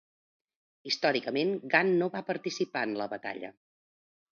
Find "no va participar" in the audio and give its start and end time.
2.03-2.87